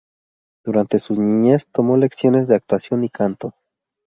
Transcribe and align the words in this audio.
Durante 0.65 0.97
su 0.97 1.13
niñez, 1.13 1.67
tomó 1.67 1.95
lecciones 1.95 2.47
de 2.47 2.55
actuación 2.55 3.03
y 3.03 3.09
canto. 3.11 3.53